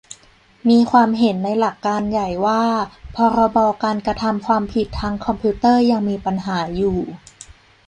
[0.69, 2.63] มีความเห็นในหลักการใหญ่ว่า
[3.15, 6.99] พรบการกระทำความผิดทางคอมพิวเตอร์ยังมีปัญหาอยู่